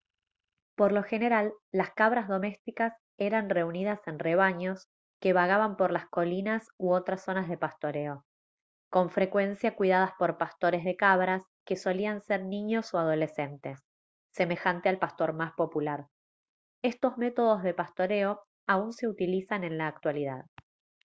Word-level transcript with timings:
por 0.75 0.93
lo 0.93 1.03
general 1.03 1.53
las 1.71 1.91
cabras 1.93 2.27
domésticas 2.27 2.95
eran 3.19 3.51
reunidas 3.51 3.99
en 4.07 4.17
rebaños 4.17 4.87
que 5.21 5.31
vagaban 5.31 5.77
por 5.77 5.91
las 5.91 6.07
colinas 6.09 6.67
u 6.79 6.91
otras 6.93 7.23
zonas 7.23 7.47
de 7.47 7.59
pastoreo 7.59 8.23
con 8.89 9.11
frecuencia 9.11 9.75
cuidadas 9.75 10.09
por 10.17 10.39
pastores 10.39 10.83
de 10.83 10.95
cabras 10.95 11.43
que 11.67 11.75
solían 11.75 12.23
ser 12.23 12.43
niños 12.45 12.95
o 12.95 12.97
adolescentes 12.97 13.79
semejante 14.33 14.89
al 14.89 14.97
pastor 14.97 15.33
más 15.33 15.53
popular 15.53 16.07
estos 16.83 17.19
métodos 17.19 17.61
de 17.61 17.75
pastoreo 17.75 18.41
aún 18.67 18.93
se 18.93 19.07
utilizan 19.07 19.63
en 19.63 19.77
la 19.77 19.85
actualidad 19.85 20.47